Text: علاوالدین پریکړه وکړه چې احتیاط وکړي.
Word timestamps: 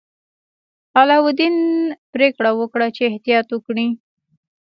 علاوالدین 0.99 1.55
پریکړه 2.13 2.51
وکړه 2.59 2.87
چې 2.95 3.01
احتیاط 3.09 3.47
وکړي. 3.51 3.87